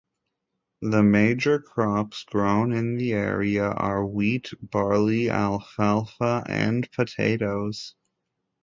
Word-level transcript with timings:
The 0.81 1.03
major 1.03 1.59
crops 1.59 2.23
grown 2.23 2.73
in 2.73 2.97
the 2.97 3.13
area 3.13 3.69
are 3.69 4.03
wheat, 4.03 4.49
barley, 4.71 5.29
alfalfa, 5.29 6.43
and 6.47 6.91
potatoes. 6.91 7.93